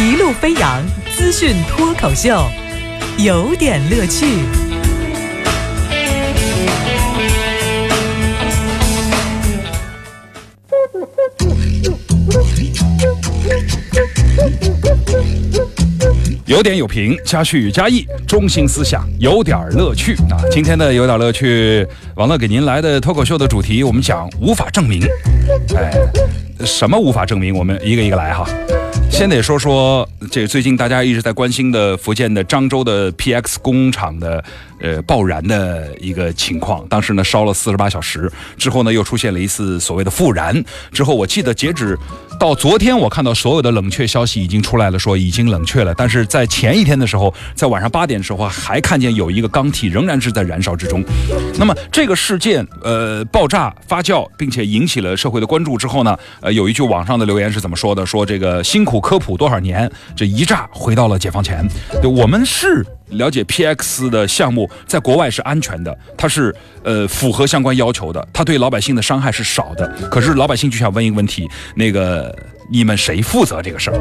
[0.00, 0.80] 一路飞扬
[1.16, 2.48] 资讯脱口秀，
[3.18, 4.26] 有点乐趣。
[16.46, 20.38] 有点有评，加叙加意，中心思想有点乐趣啊！
[20.48, 21.84] 今天的有点乐趣，
[22.14, 25.02] 王乐给您来的脱口秀的主题，我们讲无法证明。
[25.76, 25.90] 哎，
[26.64, 27.52] 什么无法证明？
[27.52, 28.48] 我们一个一个来哈。
[29.10, 34.42] 先得说说这最近大家一直在关心的福建的漳州的 PX 工厂的。
[34.80, 40.64] 呃，爆燃的一个情况，当时呢烧了四十八小时，之后呢又出现了一次所谓的复燃。
[40.92, 41.98] 之后我记得截止
[42.38, 45.94] 到昨天，我看到所有的冷却消息已经出来了，说已经冷却了。
[45.94, 51.02] 但是在前一天的时候，在晚上八点的时候，还看见有一个钢体仍然是在燃烧之中。
[51.58, 58.06] 那么这个事件呃爆炸发酵，并且引起了社会的关注之后呢，呃有一句网上的留言是怎么说的？
[58.06, 61.66] 说这个辛苦科普多少年，这一炸回到了解放前。
[62.04, 62.86] 我们是。
[63.10, 69.88] 了解 PX 的项目在国外是安全的，它是呃符合相关要求的，它对老百姓的伤害是少的。
[70.10, 72.34] 可是老百姓就想问一个问题，那个。
[72.70, 73.96] 你们谁负责这个事儿？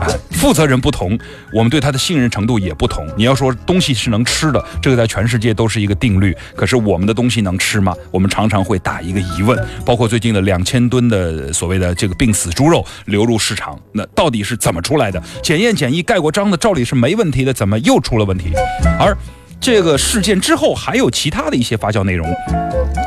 [0.00, 1.18] 啊，负责人不同，
[1.52, 3.06] 我们对他的信任程度也不同。
[3.16, 6.36] 你要说东西是能吃的，这个在全世界都是一个定律。
[6.54, 7.94] 可是我们的东西能吃吗？
[8.10, 9.56] 我们常常会打一个疑问。
[9.84, 15.22] 包括最近的两千吨的所谓的这个病死猪肉流入市场，那到底是怎么出来的？
[15.42, 18.52] 检验检疫盖过章的，照理是没问题的，怎么又出了问题？
[18.98, 19.16] 而
[19.60, 22.28] 这个事件之后还有其他的一些发酵内容。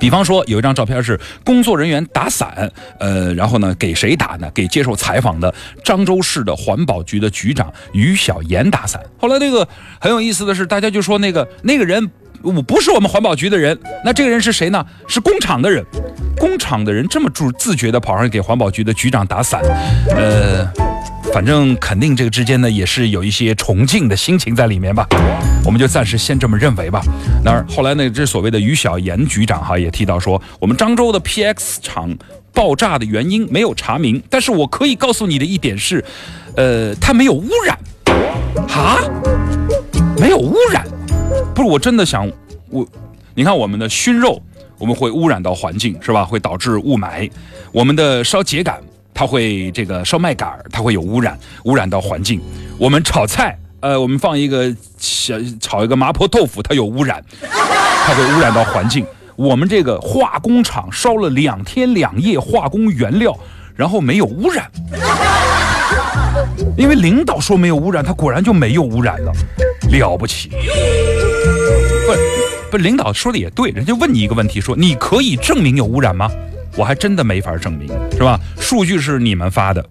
[0.00, 4.50] 比方说，有一张照片是工作人员打伞，呃，然后呢，给谁打呢？
[4.54, 9.00] 给接受采访的漳州市的环保局的局长于小岩打伞。
[9.18, 9.68] 后来这个
[10.00, 12.10] 很有意思的是，大家就说那个那个人
[12.42, 14.84] 我不是我们环保局的人，那这个人是谁呢？
[15.06, 15.84] 是工厂的人，
[16.38, 19.60] 工厂的人这么自自觉的跑上去给环保局的局长打伞，
[20.16, 20.89] 呃。
[21.32, 25.06] 反正肯定这个之间呢，也是有一些崇敬的心情在里面吧，
[25.64, 27.00] 我们就暂时先这么认为吧。
[27.44, 32.14] 那后来呢，这所谓的于小岩局长哈也提到说，我们漳州的 PX 厂
[32.52, 36.04] 爆炸的原因没有查明，但是我可以告诉你的一点是，
[36.56, 37.78] 呃，它没有污染。
[38.68, 38.98] 哈？
[40.18, 40.84] 没有污染？
[41.54, 42.28] 不是，我真的想
[42.68, 42.86] 我，
[43.34, 44.42] 你看我们的熏肉，
[44.78, 46.24] 我们会污染到环境是吧？
[46.24, 47.30] 会导致雾霾。
[47.70, 48.78] 我们的烧秸秆。
[49.12, 52.40] 它会这个烧麦秆它会有污染，污染到环境。
[52.78, 59.04] 我们炒菜，呃，我们放一个小炒一个麻婆豆腐，它有污染，它会污染到环境。
[59.36, 63.38] 我们这个化工厂烧了两天两夜化工原料，
[63.74, 64.70] 然后没有污染，
[66.76, 69.32] 因为领导说没有污染，它果然就没有污染了，
[69.90, 70.50] 了不起。
[72.70, 76.30] 不不，领导说的也对，人家问你一个问题，说你可以证明有污染吗？
[76.76, 78.38] 我还真的没法证明，是吧？
[78.58, 79.84] 数据是你们发的，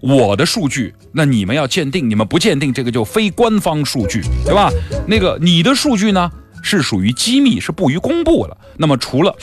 [0.00, 4.70] 我的数据，那你们要鉴定，你们不鉴定，这个就非官方数据，对吧？
[5.06, 6.30] 那个你的数据呢，
[6.62, 8.56] 是属于机密，是不予公布了。
[8.76, 9.34] 那么除了，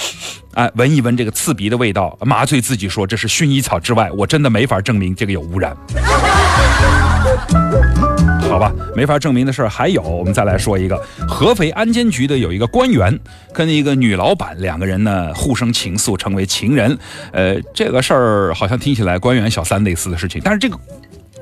[0.53, 5.75] 哎，闻一闻这个刺鼻的味道，麻醉自己说这是薰衣草之外，我真的没法证明这个有污染。
[8.53, 10.95] 好吧，没法证明的事儿还有，我们再来说一个，
[11.27, 13.19] 合肥安监局的有一个官员
[13.51, 16.95] 跟一个女老板两个人呢互生情愫，成为情人。
[17.31, 20.77] 呃，这个事儿好像听起来官员小三类似的事情，但是这个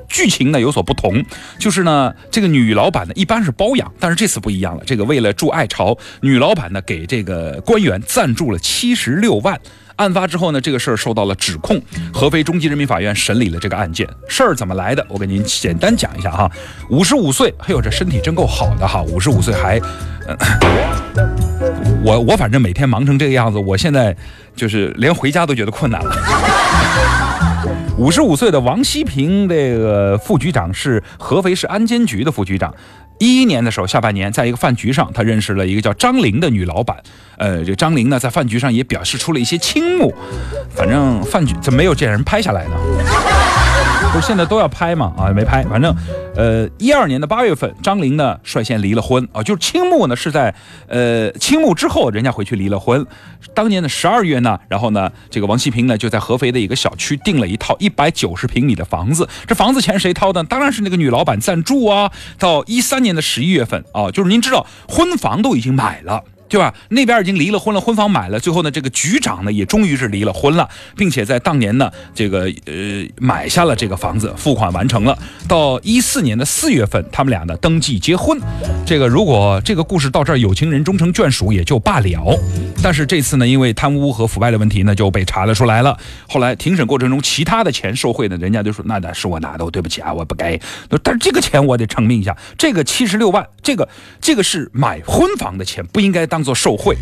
[0.08, 1.22] 剧情呢有所不同，
[1.58, 9.60] 就是呢这个女老板呢一般是包养，但是这次不一样了，这个为了助爱巢，女老板呢给这个官员赞助了七十六万。
[9.96, 11.80] 案发之后呢，这个事儿受到了指控，
[12.12, 14.08] 合肥中级人民法院审理了这个案件。
[14.28, 15.04] 事儿怎么来的？
[15.08, 16.50] 我给您简单讲一下哈。
[16.90, 19.02] 五十五岁，哎呦，这身体真够好的哈。
[19.02, 19.80] 五十五岁还，
[22.04, 24.16] 我我反正每天忙成这个样子，我现在
[24.56, 26.16] 就是连回家都觉得困难了。
[27.98, 32.74] 五十五岁的王希平，这个副局长是合肥市安监局的副局长。
[33.22, 37.00] 一一年的时候，下半年，在一个饭局上，他认识了一个叫张玲的女老板。
[37.38, 40.12] 呃，这张玲呢，在饭局上也表示出了一些倾慕。
[40.74, 42.72] 反正饭局怎么没有见人拍下来呢？
[44.12, 45.14] 不是现在都要拍吗？
[45.16, 45.62] 啊，没拍。
[45.62, 45.96] 反正，
[46.36, 50.54] 呃，一二年的八月份，张玲呢率先离了婚啊，就是青木呢是在
[50.86, 53.06] 呃青木之后，人家回去离了婚。
[53.54, 59.26] 当年的十二月呢，然后呢，这个王希平呢就在合肥的一个小区订了一套一百九十平米的房子。
[59.46, 60.44] 这房子钱谁掏的？
[60.44, 62.12] 当然是那个女老板赞助啊。
[62.38, 66.22] 到一三年的十一月份啊，就是您知道婚房都已经买了。
[66.52, 66.74] 对吧？
[66.90, 75.16] 那边已经离了婚了，婚房买了，最后呢，这个局长呢也终于是离了婚了，并且在当年呢，这个呃买下了这个房子，付款完成了。
[75.48, 78.38] 到一四年的四月份，他们俩呢登记结婚。
[78.84, 82.38] 这个如果这个故事到这儿，有情人终成眷属也就罢了。
[82.82, 85.96] 但是这次呢，因为贪污和腐败的问题呢，就被查了出来了。
[86.28, 90.60] 后来庭审过程中，其他的钱受贿呢，人家就说那那是我拿的，我对不起啊，我不该。
[91.02, 93.88] 但是这个钱我得证明一下，这个七十六万，这个
[94.20, 96.41] 这个是买婚房的钱，不应该当。
[96.42, 96.96] 做受贿，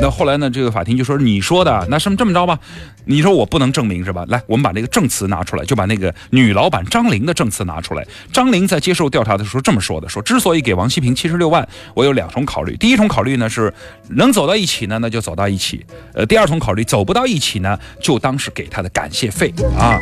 [0.00, 0.48] 那后来呢？
[0.50, 2.58] 这个法庭就说你说的，那什么这么着吧？
[3.04, 4.24] 你说我不能证明是吧？
[4.28, 8.06] 来，我们把那个证词拿出来，就把那个女老板张玲的证词拿出来。
[8.32, 12.76] 张玲在接受调查的时候这么说的：说之所以给王希平七十六万，我有两重考虑。
[12.76, 13.72] 第一重考虑呢是
[14.10, 15.84] 能走到一起呢，那就走到一起。
[16.12, 19.98] 呃，第二重考虑走不到一起呢，就当是给他的感谢费啊。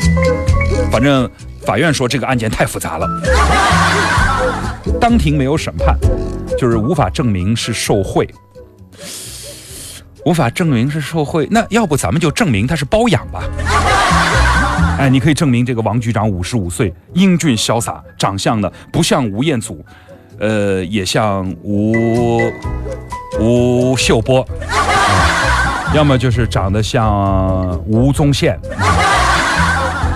[0.91, 1.31] 反正
[1.65, 3.07] 法院说这个案件太复杂了，
[5.01, 5.97] 当庭没有审判，
[6.59, 8.29] 就是无法证明是受贿。
[10.27, 13.45] 无法证明是受贿，那要不咱们就证明他是包养吧？
[14.99, 19.85] 哎，你可以证明这个王局长五十五岁，英俊潇洒，长相呢不像吴彦祖，
[20.41, 22.43] 呃，也像吴
[23.39, 24.45] 吴秀波，
[25.95, 28.59] 要么就是长得像吴宗宪，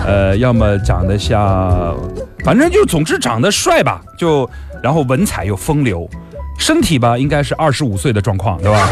[0.05, 1.95] 呃，要么长得像，
[2.43, 4.49] 反正就总之长得帅吧，就
[4.83, 6.05] 然后文采又风流，
[6.57, 8.89] 身体吧应该是二十五岁的状况，对吧？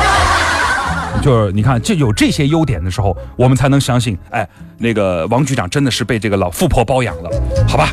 [1.21, 4.47] 就是你看，就有这些优点的时候，我们才能相信，哎，
[4.77, 7.29] 那个王局长真的是被这个老富婆包养了，
[7.67, 7.89] 好吧？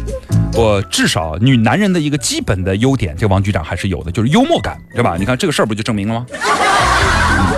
[0.54, 5.16] 我至少女男人的一个基本的优点，这王局长还是有的，就是幽默感，对吧？
[5.18, 6.26] 你看这个事儿不就证明了吗？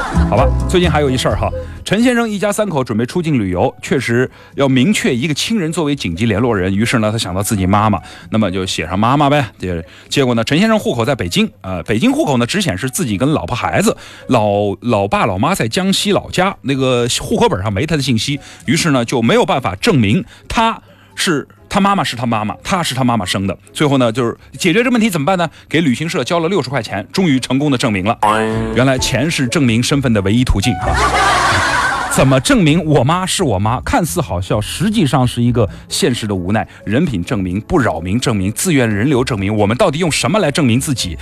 [0.28, 1.49] 好吧，最近还有一事儿哈，
[1.84, 6.75] 陈先生一家三口准备出境旅游，确实要明确一个亲人作为紧急联络人。
[6.75, 8.00] 于是呢，他想到自己妈妈，
[8.31, 9.44] 那么就写上妈妈呗。
[9.58, 13.96] 结结果呢，陈先生户口在北京，呃，北京户口呢只显示自己跟老婆孩子，
[14.28, 20.82] 老老爸老妈在江西老家，那个户口本上没他的信息，于是呢就没有办法证明他
[21.19, 21.47] 是。
[21.70, 23.55] 他妈妈是他妈妈，他是他妈妈生的。
[23.75, 25.47] 最后呢，就是解决这问题怎么办呢？
[25.69, 28.19] 给旅行社交了六十块钱，终于成功的证明了。
[28.75, 30.88] 原来钱是证明身份的唯一途径啊。
[32.11, 33.79] 怎么证明我妈是我妈？
[33.82, 36.67] 看似好笑，实际上是一个现实的无奈。
[36.87, 41.19] 人品证明、不扰民证明、自愿人流证明，我们到底用什么来证明自己？